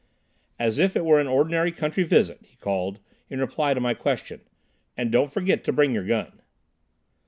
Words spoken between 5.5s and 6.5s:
to bring your gun."